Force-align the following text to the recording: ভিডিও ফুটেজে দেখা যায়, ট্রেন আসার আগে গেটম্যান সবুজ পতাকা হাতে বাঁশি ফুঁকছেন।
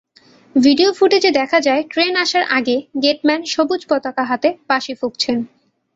ভিডিও 0.55 0.89
ফুটেজে 0.93 1.31
দেখা 1.31 1.59
যায়, 1.61 1.81
ট্রেন 1.89 2.13
আসার 2.15 2.45
আগে 2.57 2.75
গেটম্যান 3.03 3.41
সবুজ 3.45 3.81
পতাকা 3.89 4.23
হাতে 4.23 4.49
বাঁশি 4.69 4.93
ফুঁকছেন। 4.95 5.37